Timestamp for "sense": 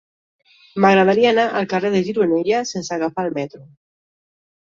2.71-2.95